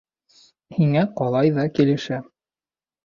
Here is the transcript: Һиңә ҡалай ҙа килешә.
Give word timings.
Һиңә 0.77 1.03
ҡалай 1.21 1.53
ҙа 1.59 1.67
килешә. 1.81 2.23